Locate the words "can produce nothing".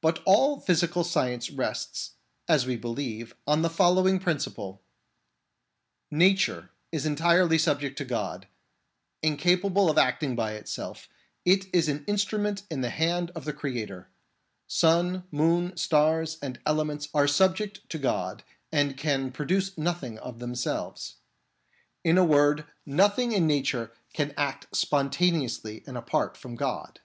18.96-20.20